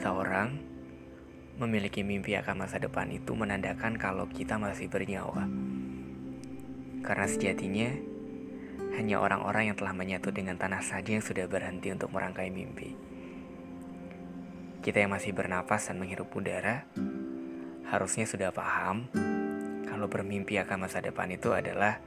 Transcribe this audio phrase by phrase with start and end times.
[0.00, 0.56] Kata orang,
[1.60, 5.44] memiliki mimpi akan masa depan itu menandakan kalau kita masih bernyawa.
[7.04, 7.92] Karena sejatinya,
[8.96, 12.96] hanya orang-orang yang telah menyatu dengan tanah saja yang sudah berhenti untuk merangkai mimpi.
[14.80, 16.88] Kita yang masih bernapas dan menghirup udara,
[17.92, 19.04] harusnya sudah paham
[19.84, 22.00] kalau bermimpi akan masa depan itu adalah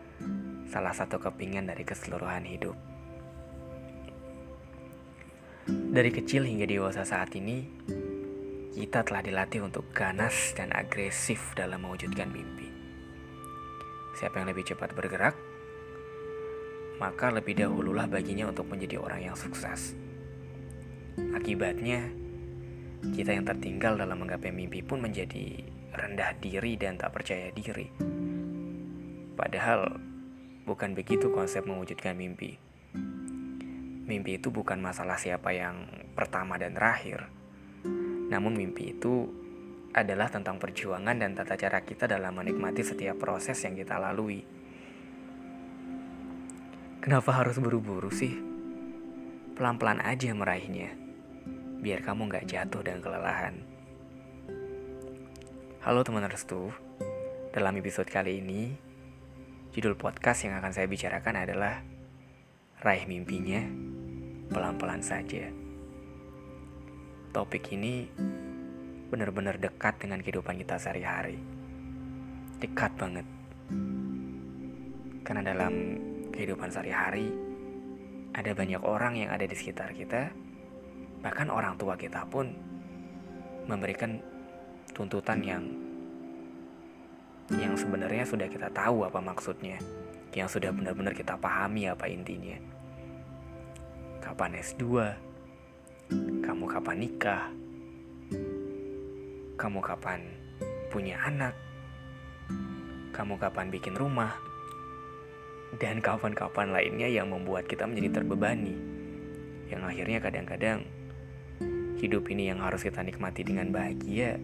[0.66, 2.93] salah satu kepingan dari keseluruhan hidup.
[5.64, 7.64] Dari kecil hingga dewasa saat ini,
[8.76, 12.68] kita telah dilatih untuk ganas dan agresif dalam mewujudkan mimpi.
[14.20, 15.40] Siapa yang lebih cepat bergerak,
[17.00, 19.96] maka lebih dahululah baginya untuk menjadi orang yang sukses.
[21.32, 22.12] Akibatnya,
[23.16, 25.64] kita yang tertinggal dalam menggapai mimpi pun menjadi
[25.96, 27.88] rendah diri dan tak percaya diri.
[29.40, 29.96] Padahal,
[30.68, 32.60] bukan begitu konsep mewujudkan mimpi.
[34.04, 37.32] Mimpi itu bukan masalah siapa yang pertama dan terakhir.
[38.28, 39.32] Namun mimpi itu
[39.96, 44.44] adalah tentang perjuangan dan tata cara kita dalam menikmati setiap proses yang kita lalui.
[47.00, 48.36] Kenapa harus buru-buru sih?
[49.56, 50.92] Pelan-pelan aja meraihnya,
[51.80, 53.64] biar kamu gak jatuh dan kelelahan.
[55.80, 56.76] Halo teman restu,
[57.56, 58.76] dalam episode kali ini,
[59.72, 61.93] judul podcast yang akan saya bicarakan adalah
[62.84, 63.64] Raih Mimpinya
[64.52, 65.48] pelan-pelan saja.
[67.32, 68.12] Topik ini
[69.08, 71.40] benar-benar dekat dengan kehidupan kita sehari-hari.
[72.60, 73.24] Dekat banget.
[75.24, 75.96] Karena dalam
[76.36, 77.32] kehidupan sehari-hari
[78.36, 80.36] ada banyak orang yang ada di sekitar kita,
[81.24, 82.52] bahkan orang tua kita pun
[83.64, 84.20] memberikan
[84.92, 85.64] tuntutan yang
[87.48, 89.80] yang sebenarnya sudah kita tahu apa maksudnya,
[90.36, 92.73] yang sudah benar-benar kita pahami apa intinya
[94.24, 94.88] kapan S2,
[96.48, 97.52] kamu kapan nikah,
[99.60, 100.24] kamu kapan
[100.88, 101.52] punya anak,
[103.12, 104.32] kamu kapan bikin rumah,
[105.76, 108.80] dan kapan-kapan lainnya yang membuat kita menjadi terbebani.
[109.68, 110.80] Yang akhirnya kadang-kadang
[112.00, 114.40] hidup ini yang harus kita nikmati dengan bahagia,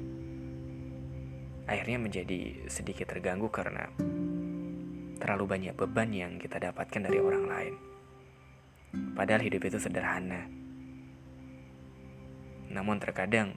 [1.72, 3.88] akhirnya menjadi sedikit terganggu karena
[5.23, 7.88] terlalu banyak beban yang kita dapatkan dari orang lain.
[8.89, 10.50] Padahal hidup itu sederhana.
[12.69, 13.53] Namun terkadang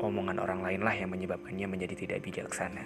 [0.00, 2.84] omongan orang lainlah yang menyebabkannya menjadi tidak bijaksana.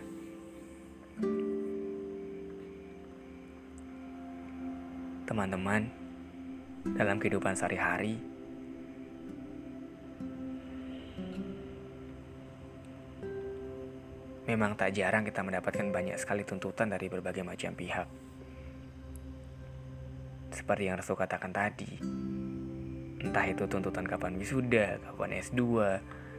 [5.24, 5.88] Teman-teman,
[6.92, 8.20] dalam kehidupan sehari-hari,
[14.44, 18.33] memang tak jarang kita mendapatkan banyak sekali tuntutan dari berbagai macam pihak.
[20.54, 21.98] Seperti yang Restu katakan tadi,
[23.18, 25.60] entah itu tuntutan kapan wisuda, kapan S2,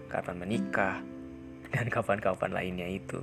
[0.07, 1.03] kapan menikah,
[1.75, 3.19] dan kapan-kapan lainnya itu.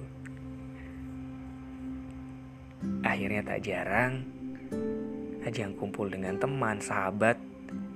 [3.00, 4.20] Akhirnya tak jarang,
[5.48, 7.41] ajang kumpul dengan teman, sahabat,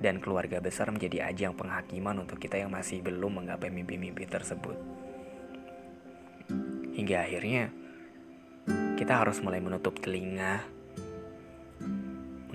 [0.01, 4.73] dan keluarga besar menjadi ajang penghakiman untuk kita yang masih belum menggapai mimpi-mimpi tersebut.
[6.97, 7.69] Hingga akhirnya,
[8.97, 10.76] kita harus mulai menutup telinga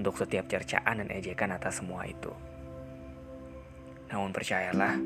[0.02, 2.34] untuk setiap cercaan dan ejekan atas semua itu.
[4.10, 4.98] Namun percayalah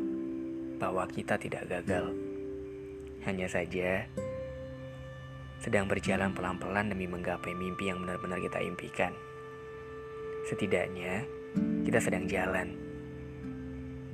[0.81, 2.17] bahwa kita tidak gagal.
[3.29, 4.09] Hanya saja
[5.61, 9.13] sedang berjalan pelan-pelan demi menggapai mimpi yang benar-benar kita impikan.
[10.49, 11.29] Setidaknya
[11.85, 12.73] kita sedang jalan,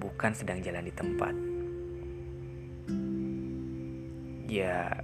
[0.03, 1.35] bukan sedang jalan di tempat.
[4.51, 4.99] Ya,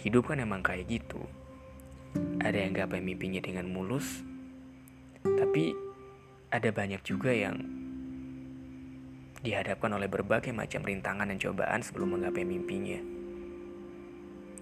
[0.00, 1.20] hidup kan emang kayak gitu.
[2.40, 4.31] Ada yang gapai mimpinya dengan mulus,
[5.24, 5.74] tapi
[6.52, 7.58] ada banyak juga yang
[9.42, 13.00] dihadapkan oleh berbagai macam rintangan dan cobaan sebelum menggapai mimpinya.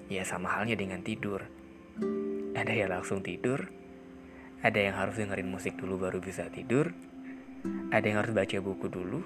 [0.08, 1.44] Ya sama halnya dengan tidur.
[2.56, 3.68] Ada yang langsung tidur,
[4.64, 6.90] ada yang harus dengerin musik dulu baru bisa tidur,
[7.92, 9.20] ada yang harus baca buku dulu,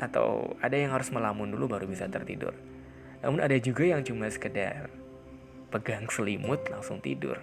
[0.00, 2.56] atau ada yang harus melamun dulu baru bisa tertidur.
[3.20, 4.88] Namun ada juga yang cuma sekedar
[5.68, 7.36] pegang selimut langsung tidur.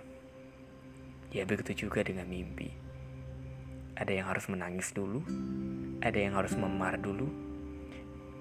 [1.29, 2.86] Ya begitu juga dengan mimpi.
[3.97, 5.25] Ada yang harus menangis dulu,
[6.05, 7.25] ada yang harus memar dulu,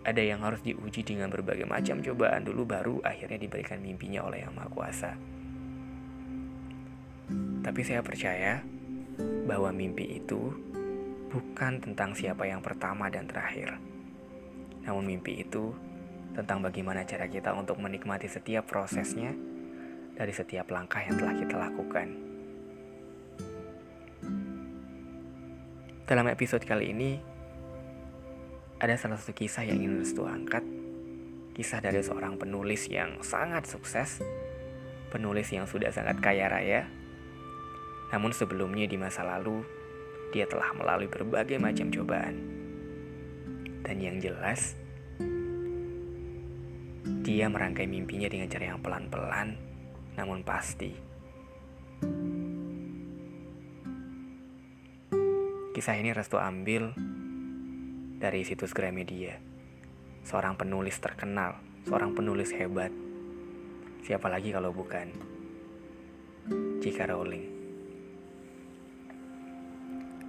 [0.06, 4.54] ada yang harus diuji dengan berbagai macam cobaan dulu baru akhirnya diberikan mimpinya oleh Yang
[4.54, 5.12] Maha Kuasa.
[7.66, 8.62] Tapi saya percaya
[9.50, 10.54] bahwa mimpi itu
[11.32, 13.80] bukan tentang siapa yang pertama dan terakhir.
[14.86, 15.74] Namun mimpi itu
[16.38, 19.34] tentang bagaimana cara kita untuk menikmati setiap prosesnya
[20.14, 22.25] dari setiap langkah yang telah kita lakukan.
[26.06, 27.18] Dalam episode kali ini,
[28.78, 30.62] ada salah satu kisah yang ingin Restu angkat.
[31.50, 34.22] Kisah dari seorang penulis yang sangat sukses,
[35.10, 36.86] penulis yang sudah sangat kaya raya.
[38.14, 39.66] Namun sebelumnya di masa lalu,
[40.30, 42.38] dia telah melalui berbagai macam cobaan.
[43.82, 44.78] Dan yang jelas,
[47.26, 49.58] dia merangkai mimpinya dengan cara yang pelan-pelan,
[50.14, 51.05] namun pasti.
[55.76, 56.96] Kisah ini Restu ambil
[58.16, 59.36] dari situs Gramedia.
[60.24, 62.88] Seorang penulis terkenal, seorang penulis hebat.
[64.00, 65.12] Siapa lagi kalau bukan
[66.80, 67.12] J.K.
[67.12, 67.46] Rowling.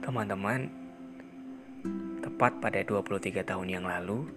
[0.04, 0.68] Teman-teman,
[2.28, 4.28] tepat pada 23 tahun yang lalu,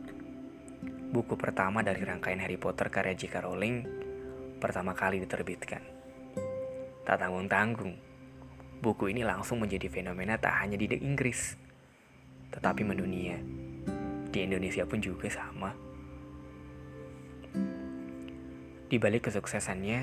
[1.10, 3.50] buku pertama dari rangkaian Harry Potter karya J.K.
[3.50, 3.82] Rowling
[4.62, 5.82] pertama kali diterbitkan.
[7.02, 7.98] Tak tanggung-tanggung,
[8.80, 11.56] buku ini langsung menjadi fenomena tak hanya di Inggris,
[12.50, 13.36] tetapi mendunia.
[14.32, 15.70] Di Indonesia pun juga sama.
[18.90, 20.00] Di balik kesuksesannya,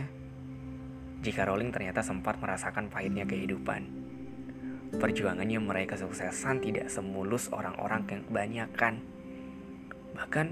[1.19, 4.07] jika Rowling ternyata sempat merasakan pahitnya kehidupan.
[4.95, 9.03] Perjuangannya meraih kesuksesan tidak semulus orang-orang yang kebanyakan.
[10.15, 10.47] Bahkan,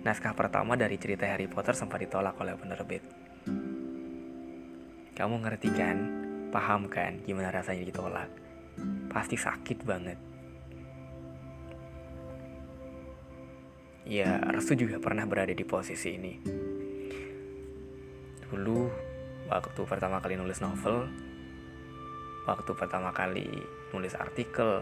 [0.00, 3.04] naskah pertama dari cerita Harry Potter sempat ditolak oleh penerbit.
[5.12, 6.17] Kamu ngerti kan?
[6.48, 8.30] Paham kan gimana rasanya ditolak?
[9.12, 10.28] Pasti sakit banget.
[14.08, 16.34] ya Restu juga pernah berada di posisi ini.
[18.48, 18.78] Dulu
[19.52, 21.04] waktu pertama kali nulis novel,
[22.48, 23.44] waktu pertama kali
[23.92, 24.80] nulis artikel,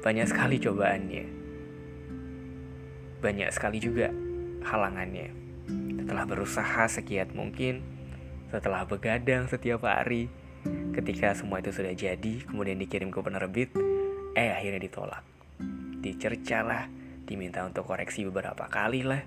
[0.00, 1.24] banyak sekali cobaannya.
[3.20, 4.08] Banyak sekali juga
[4.64, 5.36] halangannya.
[6.00, 7.84] Setelah berusaha sekiat mungkin,
[8.48, 10.32] setelah begadang setiap hari,
[10.96, 13.70] ketika semua itu sudah jadi, kemudian dikirim ke penerbit,
[14.36, 15.24] eh akhirnya ditolak.
[16.00, 16.82] Dicerca lah,
[17.26, 19.22] diminta untuk koreksi beberapa kali lah,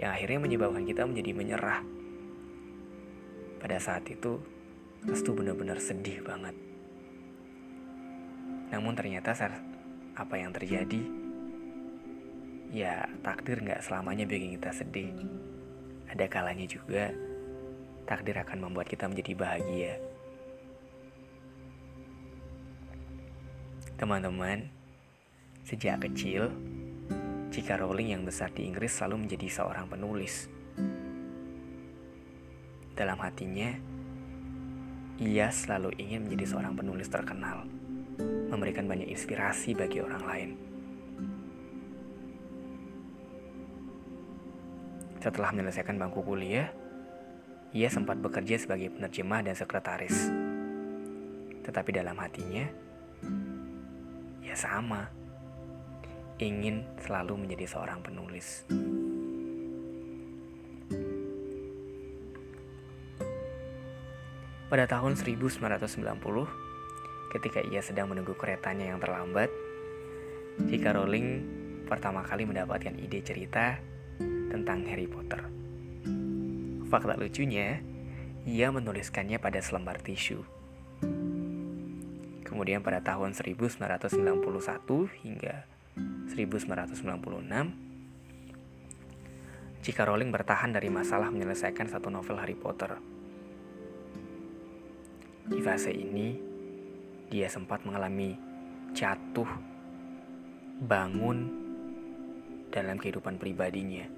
[0.00, 1.80] yang akhirnya menyebabkan kita menjadi menyerah.
[3.60, 4.40] Pada saat itu,
[5.04, 6.52] Restu benar-benar sedih banget.
[8.68, 9.56] Namun ternyata saat
[10.12, 11.00] apa yang terjadi,
[12.70, 15.12] ya takdir nggak selamanya bikin kita sedih.
[16.10, 17.10] Ada kalanya juga,
[18.04, 20.09] takdir akan membuat kita menjadi bahagia.
[24.00, 24.64] Teman-teman,
[25.60, 26.48] sejak kecil,
[27.52, 30.48] jika Rowling yang besar di Inggris selalu menjadi seorang penulis.
[32.96, 33.76] Dalam hatinya,
[35.20, 37.68] ia selalu ingin menjadi seorang penulis terkenal,
[38.48, 40.50] memberikan banyak inspirasi bagi orang lain.
[45.20, 46.72] Setelah menyelesaikan bangku kuliah,
[47.76, 50.32] ia sempat bekerja sebagai penerjemah dan sekretaris.
[51.68, 52.88] Tetapi dalam hatinya,
[54.40, 55.08] ya sama
[56.40, 58.64] ingin selalu menjadi seorang penulis.
[64.70, 65.66] Pada tahun 1990,
[67.34, 69.50] ketika ia sedang menunggu keretanya yang terlambat,
[70.62, 70.94] J.K.
[70.94, 71.28] Rowling
[71.90, 73.82] pertama kali mendapatkan ide cerita
[74.22, 75.42] tentang Harry Potter.
[76.86, 77.82] Fakta lucunya,
[78.46, 80.59] ia menuliskannya pada selembar tisu.
[82.50, 83.78] Kemudian pada tahun 1991
[85.22, 85.70] hingga
[86.34, 87.06] 1996,
[89.86, 92.98] jika Rowling bertahan dari masalah menyelesaikan satu novel Harry Potter.
[95.46, 96.34] Di fase ini,
[97.30, 98.34] dia sempat mengalami
[98.98, 99.46] jatuh,
[100.82, 101.38] bangun
[102.74, 104.10] dalam kehidupan pribadinya.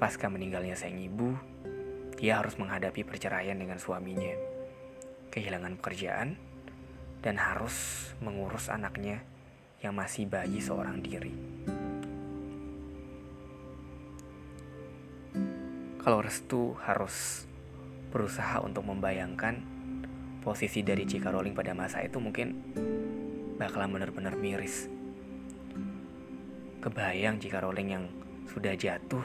[0.00, 1.36] Pasca meninggalnya sang ibu,
[2.16, 4.32] dia harus menghadapi perceraian dengan suaminya,
[5.28, 6.53] kehilangan pekerjaan,
[7.24, 9.24] dan harus mengurus anaknya
[9.80, 11.32] yang masih bayi seorang diri.
[16.04, 17.48] Kalau Restu harus
[18.12, 19.56] berusaha untuk membayangkan
[20.44, 21.32] posisi dari J.K.
[21.32, 22.60] Rowling pada masa itu mungkin
[23.56, 24.92] bakalan benar-benar miris.
[26.84, 27.56] Kebayang J.K.
[27.64, 28.04] Rowling yang
[28.52, 29.24] sudah jatuh,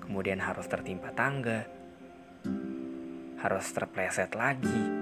[0.00, 1.68] kemudian harus tertimpa tangga,
[3.44, 4.99] harus terpleset lagi,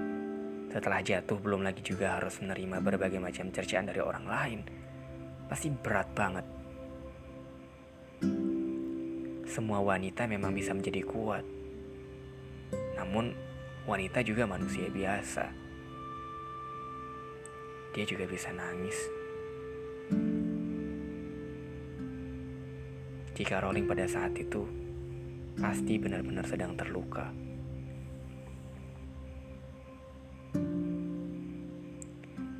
[0.69, 4.59] setelah jatuh belum lagi juga harus menerima berbagai macam cercaan dari orang lain.
[5.49, 6.45] Pasti berat banget.
[9.49, 11.41] Semua wanita memang bisa menjadi kuat.
[13.01, 13.33] Namun
[13.89, 15.49] wanita juga manusia biasa.
[17.97, 18.97] Dia juga bisa nangis.
[23.33, 24.69] Jika Rolling pada saat itu
[25.57, 27.48] pasti benar-benar sedang terluka.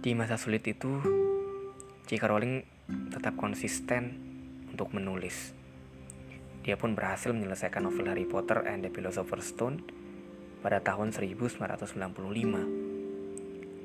[0.09, 0.89] Di masa sulit itu,
[2.09, 2.25] J.K.
[2.25, 2.65] Rowling
[3.13, 4.17] tetap konsisten
[4.73, 5.53] untuk menulis.
[6.65, 9.85] Dia pun berhasil menyelesaikan novel Harry Potter and the Philosopher's Stone
[10.65, 11.93] pada tahun 1995.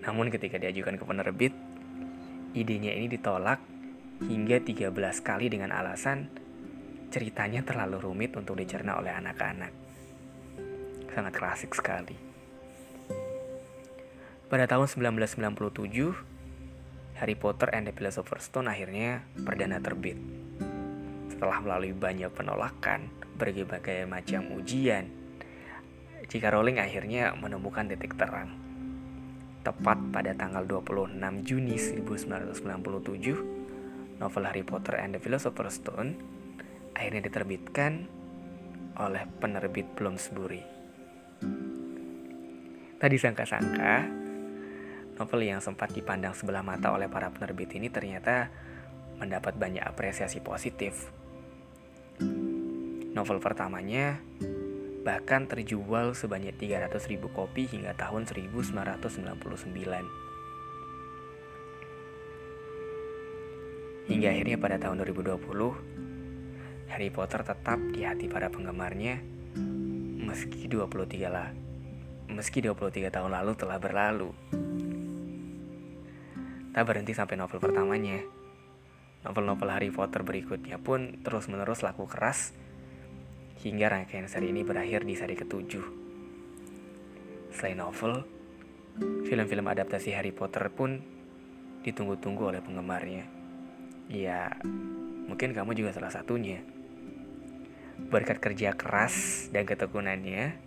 [0.00, 1.52] Namun ketika diajukan ke penerbit,
[2.56, 3.60] idenya ini ditolak
[4.24, 6.32] hingga 13 kali dengan alasan
[7.12, 9.76] ceritanya terlalu rumit untuk dicerna oleh anak-anak.
[11.12, 12.16] Sangat klasik sekali.
[14.54, 16.14] Pada tahun 1997,
[17.18, 20.14] Harry Potter and the Philosopher's Stone akhirnya perdana terbit.
[21.26, 25.10] Setelah melalui banyak penolakan, berbagai macam ujian,
[26.30, 28.54] jika Rowling akhirnya menemukan titik terang.
[29.66, 36.14] Tepat pada tanggal 26 Juni 1997, novel Harry Potter and the Philosopher's Stone
[36.94, 38.06] akhirnya diterbitkan
[39.02, 40.62] oleh penerbit Bloomsbury.
[43.02, 44.22] Tadi sangka-sangka,
[45.14, 48.50] novel yang sempat dipandang sebelah mata oleh para penerbit ini ternyata
[49.18, 51.10] mendapat banyak apresiasi positif.
[53.14, 54.18] Novel pertamanya
[55.04, 60.24] bahkan terjual sebanyak 300 ribu kopi hingga tahun 1999.
[64.04, 69.20] Hingga akhirnya pada tahun 2020, Harry Potter tetap di hati para penggemarnya
[70.24, 71.52] meski 23 lah.
[72.28, 74.32] Meski 23 tahun lalu telah berlalu.
[76.74, 78.18] Tak berhenti sampai novel pertamanya.
[79.22, 82.52] Novel-novel Harry Potter berikutnya pun terus-menerus laku keras
[83.62, 85.86] hingga rangkaian seri ini berakhir di seri ketujuh.
[87.54, 88.26] Selain novel,
[89.24, 90.98] film-film adaptasi Harry Potter pun
[91.86, 93.24] ditunggu-tunggu oleh penggemarnya.
[94.10, 94.52] Ya,
[95.30, 96.60] mungkin kamu juga salah satunya.
[98.10, 100.58] Berkat kerja keras dan ketekunannya,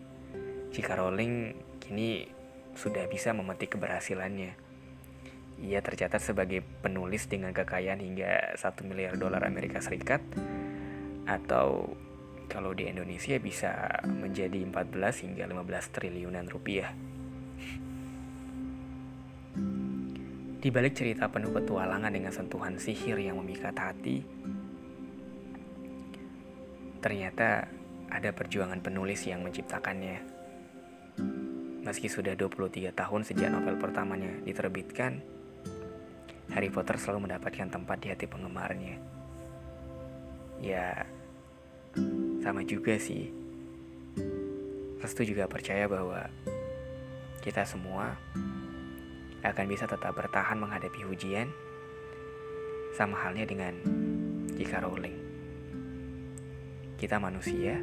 [0.71, 0.89] J.K.
[0.97, 2.25] Rowling kini
[2.73, 4.66] sudah bisa memetik keberhasilannya.
[5.57, 10.21] Ia tercatat sebagai penulis dengan kekayaan hingga 1 miliar dolar Amerika Serikat
[11.25, 11.97] atau
[12.47, 16.93] kalau di Indonesia bisa menjadi 14 hingga 15 triliunan rupiah.
[20.57, 24.25] Di balik cerita penuh petualangan dengan sentuhan sihir yang memikat hati,
[26.97, 27.69] Ternyata
[28.09, 30.17] ada perjuangan penulis yang menciptakannya.
[31.85, 35.23] Meski sudah 23 tahun sejak novel pertamanya diterbitkan,
[36.51, 38.95] Harry Potter selalu mendapatkan tempat di hati penggemarnya.
[40.63, 41.05] Ya,
[42.41, 43.29] sama juga sih.
[44.97, 46.25] Restu juga percaya bahwa
[47.45, 48.17] kita semua
[49.45, 51.47] akan bisa tetap bertahan menghadapi ujian,
[52.97, 53.77] sama halnya dengan
[54.57, 55.15] jika Rowling.
[56.97, 57.77] Kita manusia,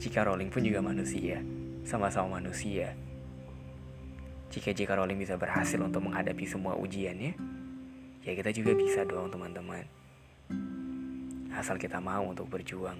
[0.00, 1.44] jika Rowling pun juga manusia,
[1.84, 2.96] sama-sama manusia.
[4.48, 7.36] Jika jika Rowling bisa berhasil untuk menghadapi semua ujiannya,
[8.24, 9.84] ya kita juga bisa doang teman-teman.
[11.52, 12.96] Asal kita mau untuk berjuang,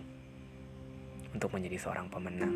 [1.33, 2.55] untuk menjadi seorang pemenang.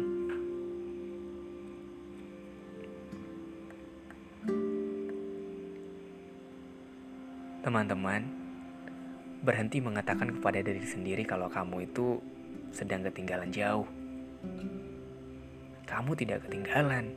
[7.64, 8.22] Teman-teman,
[9.42, 12.20] berhenti mengatakan kepada diri sendiri kalau kamu itu
[12.70, 13.88] sedang ketinggalan jauh.
[15.88, 17.16] Kamu tidak ketinggalan,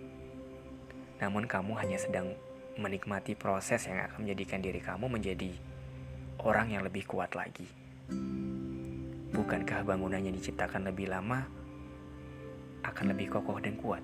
[1.19, 2.33] namun kamu hanya sedang
[2.81, 5.53] menikmati proses yang akan menjadikan diri kamu menjadi
[6.41, 7.69] orang yang lebih kuat lagi.
[9.31, 11.45] Bukankah bangunan yang diciptakan lebih lama
[12.81, 14.03] akan lebih kokoh dan kuat?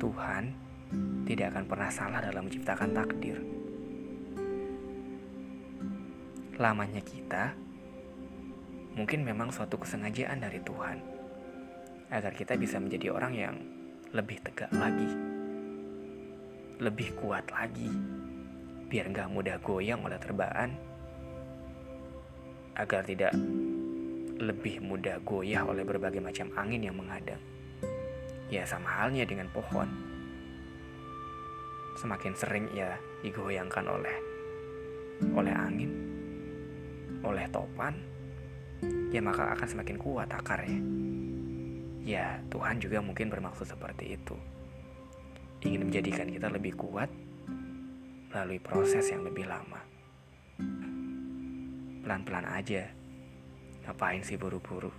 [0.00, 0.44] Tuhan
[1.28, 3.38] tidak akan pernah salah dalam menciptakan takdir.
[6.56, 7.52] Lamanya kita
[8.96, 10.98] mungkin memang suatu kesengajaan dari Tuhan
[12.10, 13.56] agar kita bisa menjadi orang yang
[14.10, 15.06] lebih tegak lagi,
[16.82, 17.86] lebih kuat lagi,
[18.90, 20.74] biar nggak mudah goyang oleh terbaan,
[22.74, 23.30] agar tidak
[24.40, 27.38] lebih mudah goyah oleh berbagai macam angin yang menghadang.
[28.50, 29.86] Ya sama halnya dengan pohon.
[31.94, 34.16] Semakin sering ia digoyangkan oleh
[35.38, 35.92] oleh angin,
[37.22, 37.94] oleh topan,
[39.14, 41.09] ya maka akan semakin kuat akarnya.
[42.00, 44.36] Ya, Tuhan juga mungkin bermaksud seperti itu.
[45.60, 47.12] Ingin menjadikan kita lebih kuat
[48.32, 49.80] melalui proses yang lebih lama.
[52.00, 52.88] Pelan-pelan aja.
[53.84, 54.92] Ngapain sih buru-buru?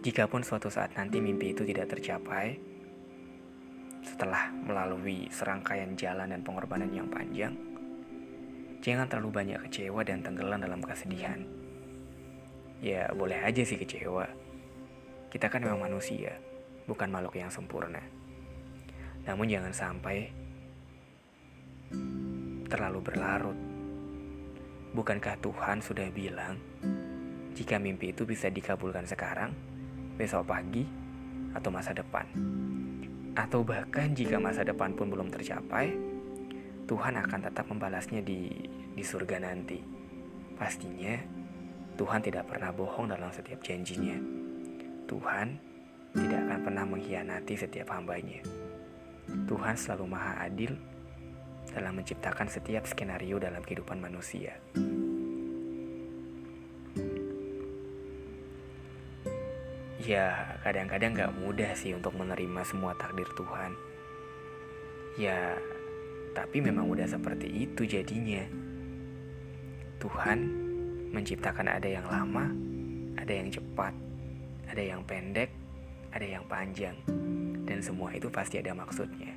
[0.00, 2.56] Jikapun suatu saat nanti mimpi itu tidak tercapai,
[4.00, 7.52] setelah melalui serangkaian jalan dan pengorbanan yang panjang,
[8.80, 11.59] Jangan terlalu banyak kecewa dan tenggelam dalam kesedihan.
[12.80, 14.24] Ya, boleh aja sih kecewa.
[15.28, 16.32] Kita kan memang manusia,
[16.88, 18.00] bukan makhluk yang sempurna.
[19.28, 20.32] Namun jangan sampai
[22.72, 23.58] terlalu berlarut.
[24.96, 26.56] Bukankah Tuhan sudah bilang,
[27.52, 29.52] jika mimpi itu bisa dikabulkan sekarang,
[30.16, 30.88] besok pagi,
[31.52, 32.26] atau masa depan?
[33.36, 35.94] Atau bahkan jika masa depan pun belum tercapai,
[36.88, 38.50] Tuhan akan tetap membalasnya di,
[38.96, 39.78] di surga nanti.
[40.58, 41.39] Pastinya,
[42.00, 44.16] Tuhan tidak pernah bohong dalam setiap janjinya.
[45.04, 45.52] Tuhan
[46.16, 48.40] tidak akan pernah mengkhianati setiap hambanya.
[49.44, 50.80] Tuhan selalu maha adil
[51.76, 54.56] dalam menciptakan setiap skenario dalam kehidupan manusia.
[60.00, 63.76] Ya, kadang-kadang gak mudah sih untuk menerima semua takdir Tuhan.
[65.20, 65.52] Ya,
[66.32, 68.48] tapi memang udah seperti itu jadinya.
[70.00, 70.59] Tuhan
[71.10, 72.46] menciptakan ada yang lama,
[73.18, 73.94] ada yang cepat,
[74.70, 75.50] ada yang pendek,
[76.10, 76.96] ada yang panjang,
[77.66, 79.34] dan semua itu pasti ada maksudnya.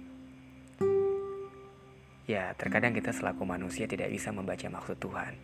[2.24, 5.36] Ya, terkadang kita selaku manusia tidak bisa membaca maksud Tuhan.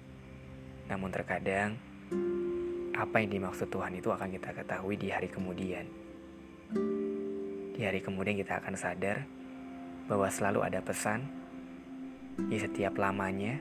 [0.87, 1.75] Namun terkadang
[2.95, 5.85] apa yang dimaksud Tuhan itu akan kita ketahui di hari kemudian.
[7.75, 9.27] Di hari kemudian kita akan sadar
[10.07, 11.27] bahwa selalu ada pesan
[12.47, 13.59] di setiap lamanya,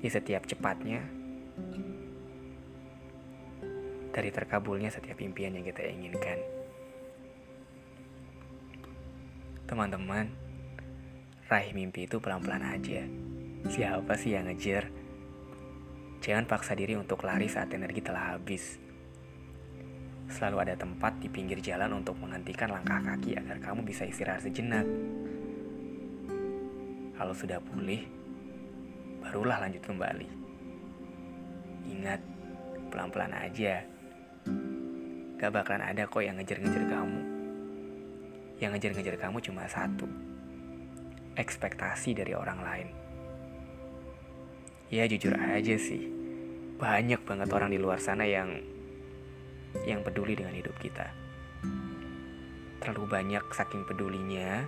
[0.00, 1.00] di setiap cepatnya,
[4.16, 6.40] dari terkabulnya setiap impian yang kita inginkan.
[9.68, 10.32] Teman-teman,
[11.52, 13.04] raih mimpi itu pelan-pelan aja.
[13.66, 14.88] Siapa sih yang ngejar?
[16.24, 18.78] Jangan paksa diri untuk lari saat energi telah habis.
[20.26, 24.86] Selalu ada tempat di pinggir jalan untuk menghentikan langkah kaki agar kamu bisa istirahat sejenak.
[27.14, 28.06] Kalau sudah pulih,
[29.26, 30.28] barulah lanjut kembali.
[31.90, 32.22] Ingat,
[32.94, 33.82] pelan-pelan aja.
[35.34, 37.20] Gak bakalan ada kok yang ngejar-ngejar kamu.
[38.62, 40.06] Yang ngejar-ngejar kamu cuma satu
[41.36, 42.88] ekspektasi dari orang lain.
[44.88, 46.06] Ya jujur aja sih,
[46.78, 48.62] banyak banget orang di luar sana yang
[49.84, 51.10] yang peduli dengan hidup kita.
[52.80, 54.64] Terlalu banyak saking pedulinya,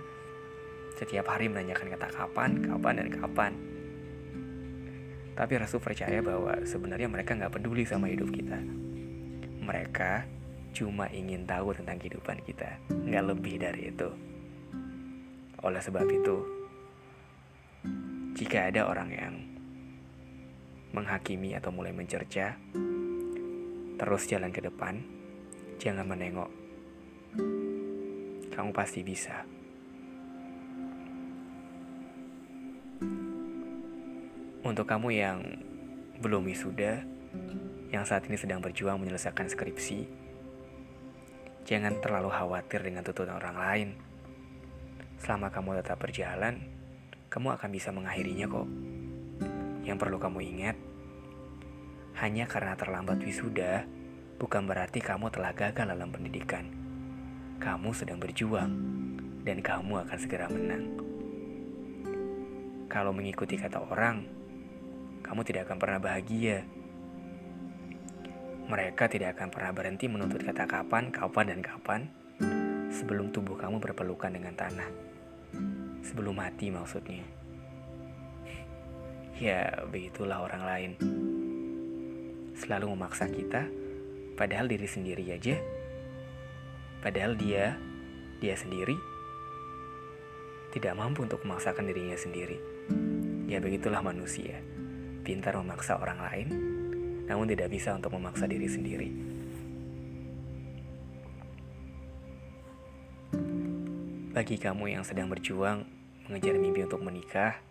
[0.99, 3.53] setiap hari menanyakan kata kapan, kapan, dan kapan.
[5.39, 8.59] Tapi Rasul percaya bahwa sebenarnya mereka nggak peduli sama hidup kita.
[9.63, 10.27] Mereka
[10.75, 14.11] cuma ingin tahu tentang kehidupan kita, nggak lebih dari itu.
[15.63, 16.37] Oleh sebab itu,
[18.35, 19.33] jika ada orang yang
[20.91, 22.59] menghakimi atau mulai mencerca,
[23.95, 24.99] terus jalan ke depan,
[25.79, 26.51] jangan menengok.
[28.51, 29.47] Kamu pasti bisa.
[34.69, 35.41] Untuk kamu yang
[36.21, 37.01] belum wisuda,
[37.89, 40.05] yang saat ini sedang berjuang menyelesaikan skripsi,
[41.65, 43.89] jangan terlalu khawatir dengan tuntutan orang lain.
[45.17, 46.61] Selama kamu tetap berjalan,
[47.33, 48.69] kamu akan bisa mengakhirinya kok.
[49.89, 50.77] Yang perlu kamu ingat,
[52.21, 53.89] hanya karena terlambat wisuda,
[54.37, 56.69] bukan berarti kamu telah gagal dalam pendidikan.
[57.57, 58.69] Kamu sedang berjuang,
[59.41, 60.93] dan kamu akan segera menang.
[62.85, 64.38] Kalau mengikuti kata orang,
[65.29, 66.65] kamu tidak akan pernah bahagia.
[68.65, 72.01] Mereka tidak akan pernah berhenti menuntut kata kapan, kapan, dan kapan
[72.89, 75.09] sebelum tubuh kamu berpelukan dengan tanah
[76.03, 77.23] sebelum mati maksudnya.
[79.39, 80.91] Ya, begitulah orang lain.
[82.59, 83.63] Selalu memaksa kita,
[84.35, 85.55] padahal diri sendiri aja.
[86.99, 87.79] Padahal dia,
[88.43, 88.97] dia sendiri,
[90.75, 92.59] tidak mampu untuk memaksakan dirinya sendiri.
[93.47, 94.59] Ya begitulah manusia,
[95.29, 96.47] pintar memaksa orang lain,
[97.29, 99.09] namun tidak bisa untuk memaksa diri sendiri.
[104.33, 105.85] Bagi kamu yang sedang berjuang
[106.25, 107.61] mengejar mimpi untuk menikah,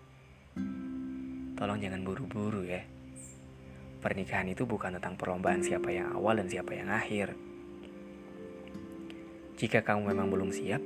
[1.59, 2.87] tolong jangan buru-buru ya.
[3.99, 7.35] Pernikahan itu bukan tentang perlombaan siapa yang awal dan siapa yang akhir.
[9.59, 10.79] Jika kamu memang belum siap,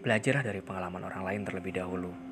[0.00, 2.29] belajarlah dari pengalaman orang lain terlebih dahulu.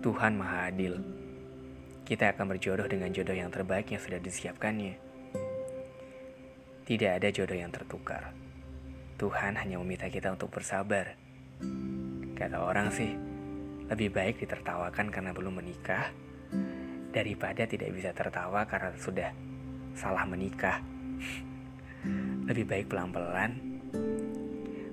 [0.00, 0.96] Tuhan Maha Adil.
[2.08, 4.96] Kita akan berjodoh dengan jodoh yang terbaik yang sudah disiapkannya.
[6.88, 8.32] Tidak ada jodoh yang tertukar.
[9.20, 11.20] Tuhan hanya meminta kita untuk bersabar.
[12.32, 13.12] Kata orang sih,
[13.92, 16.08] lebih baik ditertawakan karena belum menikah
[17.12, 19.36] daripada tidak bisa tertawa karena sudah
[19.92, 20.80] salah menikah.
[22.48, 23.60] Lebih baik pelan-pelan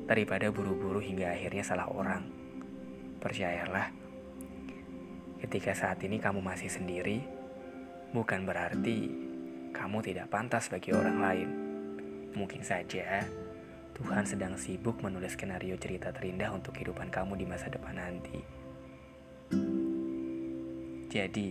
[0.03, 2.27] daripada buru-buru hingga akhirnya salah orang.
[3.23, 3.87] Percayalah,
[5.47, 7.23] ketika saat ini kamu masih sendiri,
[8.11, 9.07] bukan berarti
[9.71, 11.49] kamu tidak pantas bagi orang lain
[12.35, 13.23] mungkin saja
[13.95, 18.37] Tuhan sedang sibuk menulis skenario cerita terindah untuk kehidupan kamu di masa depan nanti.
[21.07, 21.49] Jadi,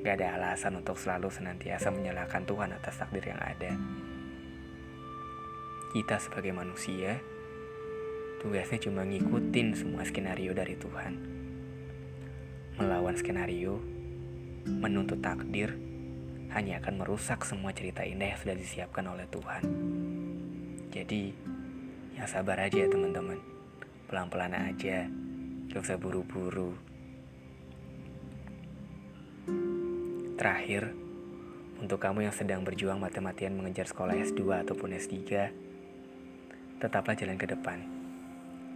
[0.00, 3.76] gak ada alasan untuk selalu senantiasa menyalahkan Tuhan atas takdir yang ada.
[5.92, 7.20] Kita sebagai manusia,
[8.40, 11.35] tugasnya cuma ngikutin semua skenario dari Tuhan.
[12.76, 13.80] Melawan skenario,
[14.68, 15.80] menuntut takdir,
[16.52, 19.64] hanya akan merusak semua cerita indah yang sudah disiapkan oleh Tuhan.
[20.92, 21.32] Jadi,
[22.20, 23.40] yang sabar aja teman-teman.
[24.04, 25.08] Pelan-pelan aja,
[25.72, 26.76] gak usah buru-buru.
[30.36, 30.92] Terakhir,
[31.80, 35.48] untuk kamu yang sedang berjuang mati-matian mengejar sekolah S2 ataupun S3,
[36.76, 37.80] tetaplah jalan ke depan.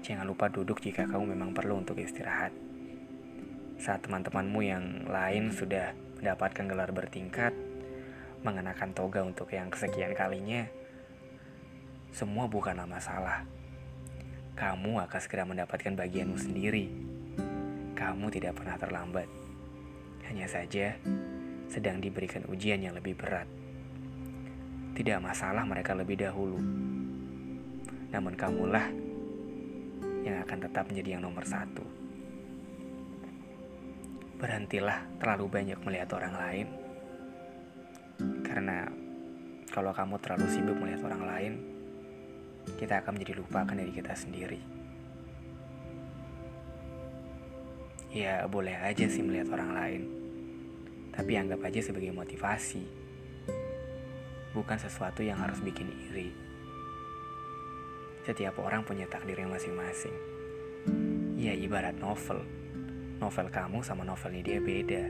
[0.01, 2.70] Jangan lupa duduk jika kamu memang perlu untuk istirahat.
[3.81, 7.57] Saat teman-temanmu yang lain sudah mendapatkan gelar bertingkat,
[8.45, 10.69] mengenakan toga untuk yang kesekian kalinya,
[12.13, 13.49] semua bukanlah masalah.
[14.53, 16.93] Kamu akan segera mendapatkan bagianmu sendiri.
[17.97, 19.25] Kamu tidak pernah terlambat.
[20.29, 21.01] Hanya saja,
[21.65, 23.49] sedang diberikan ujian yang lebih berat.
[24.93, 26.61] Tidak masalah mereka lebih dahulu.
[28.13, 28.93] Namun kamulah
[30.21, 32.00] yang akan tetap menjadi yang nomor satu.
[34.41, 36.67] Berhentilah terlalu banyak melihat orang lain.
[38.41, 38.89] Karena
[39.71, 41.53] kalau kamu terlalu sibuk melihat orang lain,
[42.81, 44.61] kita akan menjadi lupakan dari kita sendiri.
[48.11, 50.03] Ya, boleh aja sih melihat orang lain
[51.11, 52.83] tapi anggap aja sebagai motivasi.
[54.57, 56.33] Bukan sesuatu yang harus bikin iri.
[58.27, 60.15] Setiap orang punya takdirnya masing-masing.
[61.39, 62.43] Ya ibarat novel.
[63.21, 65.05] Novel kamu sama novelnya dia beda.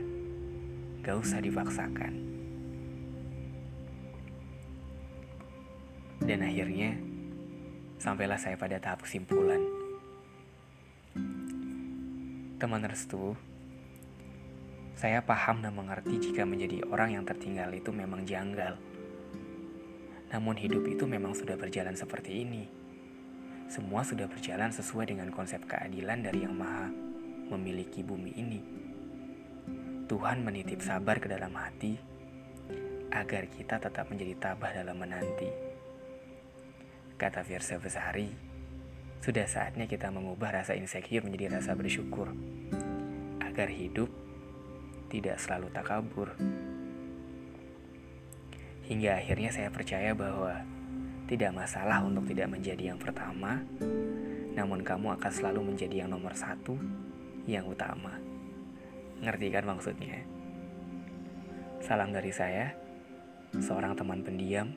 [0.99, 2.11] Gak usah dipaksakan.
[6.19, 6.99] Dan akhirnya,
[8.03, 9.63] sampailah saya pada tahap kesimpulan.
[12.59, 13.33] Teman restu,
[14.99, 18.75] saya paham dan mengerti jika menjadi orang yang tertinggal itu memang janggal.
[20.35, 22.67] Namun hidup itu memang sudah berjalan seperti ini.
[23.71, 27.10] Semua sudah berjalan sesuai dengan konsep keadilan dari Yang Maha
[27.51, 28.61] memiliki bumi ini.
[30.07, 31.95] Tuhan menitip sabar ke dalam hati
[33.11, 35.51] agar kita tetap menjadi tabah dalam menanti.
[37.19, 38.31] Kata Fiersa Besari,
[39.21, 42.33] sudah saatnya kita mengubah rasa insecure menjadi rasa bersyukur
[43.43, 44.09] agar hidup
[45.11, 46.33] tidak selalu takabur.
[48.87, 50.63] Hingga akhirnya saya percaya bahwa
[51.27, 53.63] tidak masalah untuk tidak menjadi yang pertama,
[54.51, 56.75] namun kamu akan selalu menjadi yang nomor satu,
[57.49, 58.17] yang utama.
[59.21, 60.21] Ngerti kan maksudnya?
[61.81, 62.73] Salam dari saya,
[63.57, 64.69] seorang teman pendiam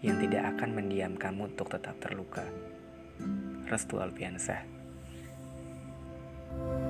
[0.00, 2.44] yang tidak akan mendiamkanmu untuk tetap terluka.
[3.66, 4.76] Restu Alpiansah.
[6.56, 6.85] thank you